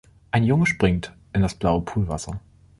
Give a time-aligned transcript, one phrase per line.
[0.31, 2.39] ein Junge springt in das blaue Poolwasser